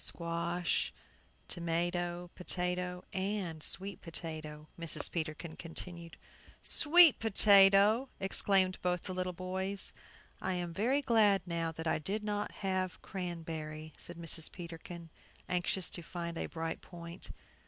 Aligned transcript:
"Squash, 0.03 0.91
tomato, 1.47 2.31
potato, 2.33 3.03
and 3.13 3.61
sweet 3.61 4.01
potato," 4.01 4.67
Mrs. 4.79 5.11
Peterkin 5.11 5.55
continued. 5.55 6.17
"Sweet 6.63 7.19
potato!" 7.19 8.09
exclaimed 8.19 8.81
both 8.81 9.01
the 9.03 9.13
little 9.13 9.31
boys. 9.31 9.93
"I 10.41 10.55
am 10.55 10.73
very 10.73 11.03
glad 11.03 11.43
now 11.45 11.71
that 11.73 11.85
I 11.85 11.99
did 11.99 12.23
not 12.23 12.51
have 12.65 12.99
cranberry," 13.03 13.93
said 13.95 14.17
Mrs. 14.17 14.51
Peterkin, 14.51 15.11
anxious 15.47 15.87
to 15.91 16.01
find 16.01 16.35
a 16.35 16.47
bright 16.47 16.81
point. 16.81 17.29